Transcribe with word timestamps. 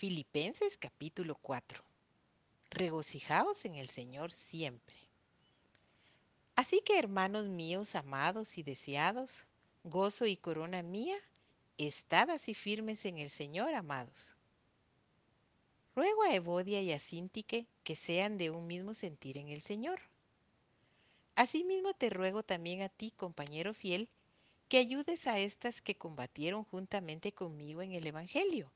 Filipenses 0.00 0.78
capítulo 0.78 1.34
4. 1.34 1.84
Regocijaos 2.70 3.66
en 3.66 3.74
el 3.74 3.86
Señor 3.86 4.32
siempre. 4.32 4.96
Así 6.56 6.80
que 6.80 6.98
hermanos 6.98 7.48
míos, 7.48 7.94
amados 7.94 8.56
y 8.56 8.62
deseados, 8.62 9.44
gozo 9.84 10.24
y 10.24 10.38
corona 10.38 10.82
mía, 10.82 11.18
estad 11.76 12.30
así 12.30 12.54
firmes 12.54 13.04
en 13.04 13.18
el 13.18 13.28
Señor, 13.28 13.74
amados. 13.74 14.36
Ruego 15.94 16.22
a 16.22 16.34
Evodia 16.34 16.80
y 16.80 16.92
a 16.92 16.98
Sintique 16.98 17.66
que 17.84 17.94
sean 17.94 18.38
de 18.38 18.48
un 18.48 18.66
mismo 18.66 18.94
sentir 18.94 19.36
en 19.36 19.50
el 19.50 19.60
Señor. 19.60 20.00
Asimismo 21.34 21.92
te 21.92 22.08
ruego 22.08 22.42
también 22.42 22.80
a 22.80 22.88
ti, 22.88 23.10
compañero 23.10 23.74
fiel, 23.74 24.08
que 24.70 24.78
ayudes 24.78 25.26
a 25.26 25.38
estas 25.38 25.82
que 25.82 25.94
combatieron 25.94 26.64
juntamente 26.64 27.32
conmigo 27.32 27.82
en 27.82 27.92
el 27.92 28.06
Evangelio, 28.06 28.72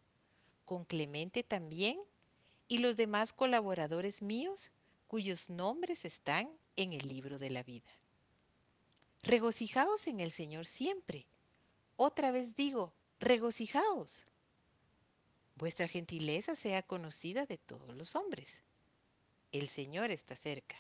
con 0.65 0.85
Clemente 0.85 1.43
también 1.43 2.00
y 2.68 2.79
los 2.79 2.96
demás 2.96 3.32
colaboradores 3.32 4.23
míos 4.23 4.71
cuyos 5.07 5.50
nombres 5.50 6.04
están 6.04 6.50
en 6.77 6.93
el 6.93 7.07
libro 7.07 7.39
de 7.39 7.50
la 7.50 7.63
vida. 7.63 7.90
Regocijaos 9.23 10.07
en 10.07 10.21
el 10.21 10.31
Señor 10.31 10.67
siempre. 10.67 11.27
Otra 11.96 12.31
vez 12.31 12.57
digo, 12.57 12.93
regocijaos. 13.21 14.25
Vuestra 15.57 15.87
gentileza 15.87 16.57
sea 16.57 16.82
conocida 16.82 17.46
de 17.46 17.59
todos 17.59 17.96
los 17.96 18.17
hombres. 18.17 18.62
El 19.53 19.68
Señor 19.68 20.11
está 20.11 20.35
cerca. 20.35 20.76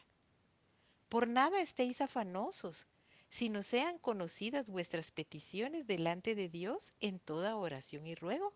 Por 1.08 1.28
nada 1.28 1.60
estéis 1.60 2.00
afanosos, 2.00 2.86
sino 3.28 3.62
sean 3.62 3.98
conocidas 3.98 4.68
vuestras 4.68 5.10
peticiones 5.10 5.86
delante 5.86 6.34
de 6.34 6.48
Dios 6.48 6.92
en 7.00 7.20
toda 7.20 7.56
oración 7.56 8.06
y 8.06 8.14
ruego, 8.14 8.54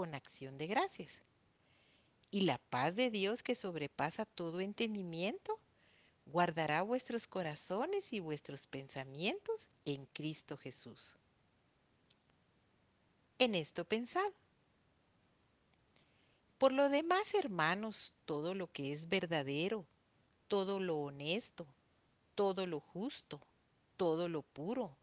con 0.00 0.14
acción 0.14 0.56
de 0.56 0.66
gracias. 0.66 1.20
Y 2.30 2.40
la 2.40 2.56
paz 2.56 2.96
de 2.96 3.10
Dios 3.10 3.42
que 3.42 3.54
sobrepasa 3.54 4.24
todo 4.24 4.62
entendimiento, 4.62 5.60
guardará 6.24 6.80
vuestros 6.80 7.26
corazones 7.26 8.14
y 8.14 8.20
vuestros 8.20 8.66
pensamientos 8.66 9.68
en 9.84 10.06
Cristo 10.06 10.56
Jesús. 10.56 11.18
En 13.38 13.54
esto 13.54 13.84
pensad. 13.84 14.32
Por 16.56 16.72
lo 16.72 16.88
demás, 16.88 17.34
hermanos, 17.34 18.14
todo 18.24 18.54
lo 18.54 18.68
que 18.72 18.92
es 18.92 19.06
verdadero, 19.06 19.84
todo 20.48 20.80
lo 20.80 20.96
honesto, 20.96 21.66
todo 22.34 22.66
lo 22.66 22.80
justo, 22.80 23.38
todo 23.98 24.30
lo 24.30 24.40
puro, 24.40 24.96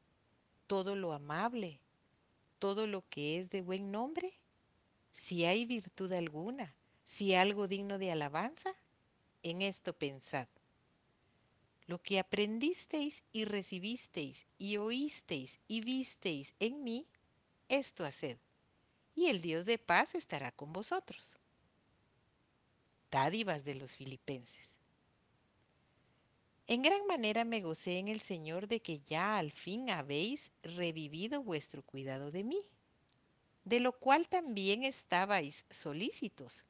todo 0.65 0.95
lo 0.95 1.13
amable, 1.13 1.79
todo 2.57 2.87
lo 2.87 3.03
que 3.11 3.37
es 3.37 3.51
de 3.51 3.61
buen 3.61 3.91
nombre, 3.91 4.33
si 5.17 5.45
hay 5.45 5.65
virtud 5.65 6.11
alguna, 6.11 6.75
si 7.03 7.33
algo 7.33 7.67
digno 7.67 7.97
de 7.97 8.11
alabanza, 8.11 8.71
en 9.41 9.63
esto 9.63 9.93
pensad. 9.93 10.47
Lo 11.87 12.01
que 12.01 12.19
aprendisteis 12.19 13.23
y 13.33 13.45
recibisteis 13.45 14.45
y 14.59 14.77
oísteis 14.77 15.59
y 15.67 15.81
visteis 15.81 16.53
en 16.59 16.83
mí, 16.83 17.07
esto 17.67 18.05
haced, 18.05 18.37
y 19.15 19.27
el 19.27 19.41
Dios 19.41 19.65
de 19.65 19.79
paz 19.79 20.13
estará 20.13 20.51
con 20.51 20.71
vosotros 20.71 21.37
dádivas 23.09 23.63
de 23.63 23.75
los 23.75 23.95
filipenses. 23.95 24.77
En 26.67 26.81
gran 26.81 27.07
manera 27.07 27.45
me 27.45 27.61
gocé 27.61 27.97
en 27.97 28.09
el 28.09 28.19
Señor 28.19 28.67
de 28.67 28.81
que 28.81 28.99
ya 28.99 29.37
al 29.37 29.51
fin 29.51 29.89
habéis 29.89 30.51
revivido 30.61 31.41
vuestro 31.41 31.81
cuidado 31.81 32.29
de 32.29 32.43
mí, 32.43 32.61
de 33.67 33.81
lo 33.81 33.91
cual 33.91 34.29
también 34.29 34.85
estabais 34.85 35.65
solícitos, 35.69 36.63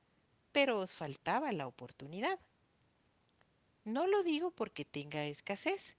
pero 0.52 0.80
os 0.80 0.96
faltaba 0.96 1.52
la 1.52 1.68
oportunidad. 1.68 2.40
No 3.86 4.08
lo 4.08 4.24
digo 4.24 4.50
porque 4.50 4.84
tenga 4.84 5.24
escasez, 5.26 5.96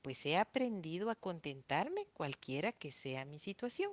pues 0.00 0.24
he 0.24 0.38
aprendido 0.38 1.10
a 1.10 1.16
contentarme 1.16 2.06
cualquiera 2.14 2.72
que 2.72 2.92
sea 2.92 3.26
mi 3.26 3.38
situación. 3.38 3.92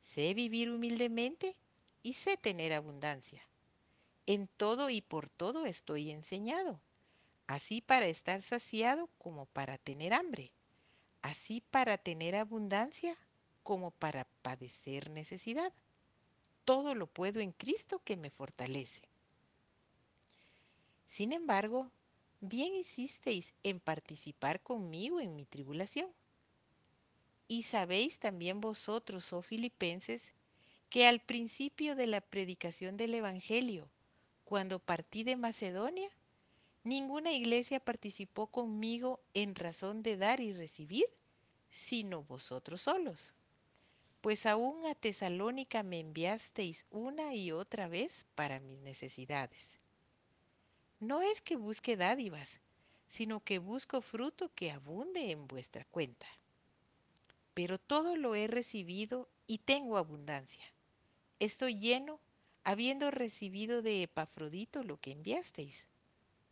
Sé 0.00 0.32
vivir 0.32 0.70
humildemente 0.70 1.58
y 2.02 2.14
sé 2.14 2.38
tener 2.38 2.72
abundancia. 2.72 3.46
En 4.24 4.48
todo 4.48 4.88
y 4.88 5.02
por 5.02 5.28
todo 5.28 5.66
estoy 5.66 6.10
enseñado, 6.10 6.80
así 7.46 7.82
para 7.82 8.06
estar 8.06 8.40
saciado 8.40 9.10
como 9.18 9.44
para 9.44 9.76
tener 9.76 10.14
hambre, 10.14 10.52
así 11.20 11.60
para 11.70 11.98
tener 11.98 12.34
abundancia 12.34 13.18
como 13.68 13.90
para 13.90 14.24
padecer 14.40 15.10
necesidad. 15.10 15.74
Todo 16.64 16.94
lo 16.94 17.06
puedo 17.06 17.40
en 17.40 17.52
Cristo 17.52 18.00
que 18.02 18.16
me 18.16 18.30
fortalece. 18.30 19.02
Sin 21.06 21.34
embargo, 21.34 21.90
bien 22.40 22.74
hicisteis 22.74 23.52
en 23.64 23.78
participar 23.78 24.62
conmigo 24.62 25.20
en 25.20 25.36
mi 25.36 25.44
tribulación. 25.44 26.08
Y 27.46 27.64
sabéis 27.64 28.18
también 28.18 28.62
vosotros, 28.62 29.34
oh 29.34 29.42
filipenses, 29.42 30.32
que 30.88 31.06
al 31.06 31.20
principio 31.20 31.94
de 31.94 32.06
la 32.06 32.22
predicación 32.22 32.96
del 32.96 33.12
Evangelio, 33.12 33.86
cuando 34.46 34.78
partí 34.78 35.24
de 35.24 35.36
Macedonia, 35.36 36.08
ninguna 36.84 37.32
iglesia 37.32 37.80
participó 37.80 38.46
conmigo 38.46 39.20
en 39.34 39.54
razón 39.54 40.02
de 40.02 40.16
dar 40.16 40.40
y 40.40 40.54
recibir, 40.54 41.04
sino 41.68 42.22
vosotros 42.22 42.80
solos. 42.80 43.34
Pues 44.20 44.46
aún 44.46 44.84
a 44.86 44.94
Tesalónica 44.94 45.82
me 45.82 46.00
enviasteis 46.00 46.86
una 46.90 47.34
y 47.34 47.52
otra 47.52 47.88
vez 47.88 48.26
para 48.34 48.58
mis 48.58 48.78
necesidades. 48.80 49.78
No 50.98 51.22
es 51.22 51.40
que 51.40 51.54
busque 51.54 51.96
dádivas, 51.96 52.60
sino 53.06 53.38
que 53.44 53.60
busco 53.60 54.02
fruto 54.02 54.52
que 54.54 54.72
abunde 54.72 55.30
en 55.30 55.46
vuestra 55.46 55.84
cuenta. 55.84 56.26
Pero 57.54 57.78
todo 57.78 58.16
lo 58.16 58.34
he 58.34 58.48
recibido 58.48 59.28
y 59.46 59.58
tengo 59.58 59.96
abundancia. 59.96 60.64
Estoy 61.38 61.78
lleno 61.78 62.20
habiendo 62.64 63.12
recibido 63.12 63.82
de 63.82 64.02
Epafrodito 64.02 64.82
lo 64.82 65.00
que 65.00 65.12
enviasteis, 65.12 65.86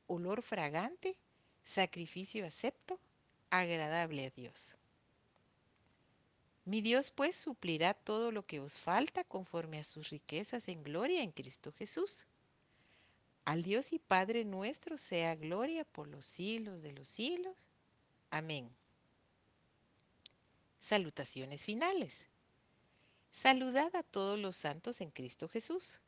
olor 0.06 0.42
fragante, 0.42 1.16
sacrificio 1.64 2.46
acepto, 2.46 3.00
agradable 3.50 4.26
a 4.26 4.30
Dios. 4.30 4.76
Mi 6.66 6.80
Dios 6.80 7.12
pues 7.12 7.36
suplirá 7.36 7.94
todo 7.94 8.32
lo 8.32 8.44
que 8.44 8.58
os 8.58 8.80
falta 8.80 9.22
conforme 9.22 9.78
a 9.78 9.84
sus 9.84 10.10
riquezas 10.10 10.66
en 10.66 10.82
gloria 10.82 11.22
en 11.22 11.30
Cristo 11.30 11.70
Jesús. 11.70 12.26
Al 13.44 13.62
Dios 13.62 13.92
y 13.92 14.00
Padre 14.00 14.44
nuestro 14.44 14.98
sea 14.98 15.36
gloria 15.36 15.84
por 15.84 16.08
los 16.08 16.26
siglos 16.26 16.82
de 16.82 16.90
los 16.90 17.08
siglos. 17.08 17.68
Amén. 18.30 18.68
Salutaciones 20.80 21.64
finales. 21.64 22.26
Saludad 23.30 23.94
a 23.94 24.02
todos 24.02 24.36
los 24.36 24.56
santos 24.56 25.00
en 25.00 25.12
Cristo 25.12 25.46
Jesús. 25.46 26.00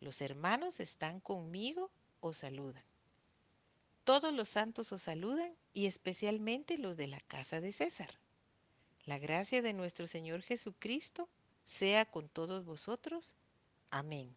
Los 0.00 0.20
hermanos 0.20 0.80
están 0.80 1.20
conmigo, 1.20 1.92
os 2.18 2.38
saludan. 2.38 2.82
Todos 4.02 4.34
los 4.34 4.48
santos 4.48 4.90
os 4.90 5.02
saludan 5.02 5.54
y 5.72 5.86
especialmente 5.86 6.76
los 6.76 6.96
de 6.96 7.06
la 7.06 7.20
casa 7.20 7.60
de 7.60 7.70
César. 7.70 8.18
La 9.10 9.18
gracia 9.18 9.60
de 9.60 9.72
nuestro 9.72 10.06
Señor 10.06 10.40
Jesucristo 10.40 11.28
sea 11.64 12.04
con 12.04 12.28
todos 12.28 12.64
vosotros. 12.64 13.34
Amén. 13.90 14.36